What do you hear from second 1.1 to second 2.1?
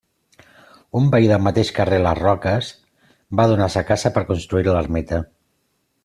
veí del mateix carrer